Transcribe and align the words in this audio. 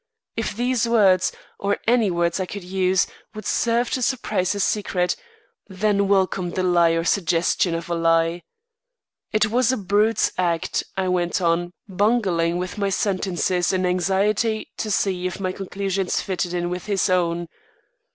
If 0.35 0.55
these 0.57 0.87
words, 0.89 1.31
or 1.59 1.77
any 1.85 2.09
words 2.09 2.39
I 2.39 2.47
could 2.47 2.63
use, 2.63 3.05
would 3.35 3.45
serve 3.45 3.91
to 3.91 4.01
surprise 4.01 4.53
his 4.53 4.63
secret, 4.63 5.15
then 5.67 6.07
welcome 6.07 6.49
the 6.49 6.63
lie 6.63 6.93
or 6.93 7.03
suggestion 7.03 7.75
of 7.75 7.87
a 7.87 7.93
lie. 7.93 8.41
"It 9.31 9.51
was 9.51 9.71
a 9.71 9.77
brute's 9.77 10.31
act," 10.39 10.83
I 10.97 11.07
went 11.07 11.39
on, 11.39 11.73
bungling 11.87 12.57
with 12.57 12.79
my 12.79 12.89
sentences 12.89 13.71
in 13.71 13.85
anxiety 13.85 14.71
to 14.77 14.89
see 14.89 15.27
if 15.27 15.39
my 15.39 15.51
conclusions 15.51 16.19
fitted 16.19 16.51
in 16.51 16.71
with 16.71 16.87
his 16.87 17.07
own. 17.07 17.47